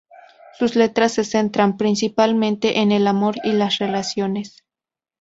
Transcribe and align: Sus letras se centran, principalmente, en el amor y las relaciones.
Sus 0.57 0.75
letras 0.75 1.11
se 1.11 1.23
centran, 1.23 1.77
principalmente, 1.77 2.79
en 2.79 2.91
el 2.91 3.05
amor 3.05 3.35
y 3.43 3.51
las 3.51 3.77
relaciones. 3.77 4.63